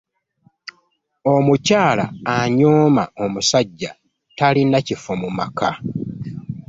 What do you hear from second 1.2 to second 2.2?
Omukyala